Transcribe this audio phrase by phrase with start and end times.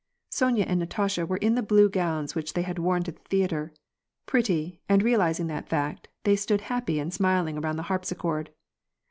[0.31, 3.71] Sonya and Natasha were in the blue gowns whicli they had worn to the theatre.
[4.25, 8.47] Pretty, and realizing that fact, they stood happy and smiling around the liarpsichord.